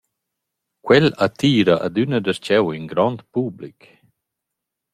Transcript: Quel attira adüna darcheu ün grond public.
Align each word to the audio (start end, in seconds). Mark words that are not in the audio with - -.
Quel 0.85 1.05
attira 1.25 1.75
adüna 1.85 2.19
darcheu 2.25 2.65
ün 2.77 2.85
grond 2.91 3.19
public. 3.33 3.79